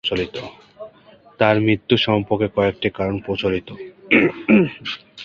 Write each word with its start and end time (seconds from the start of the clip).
তার 1.39 1.55
মৃত্যু 1.61 1.95
সম্পর্কে 1.97 2.47
কয়েকটি 2.55 2.87
কারণ 2.89 3.15
প্রচোলিত। 3.19 3.69